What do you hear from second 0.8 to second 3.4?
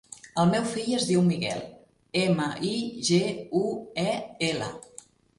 es diu Miguel: ema, i, ge,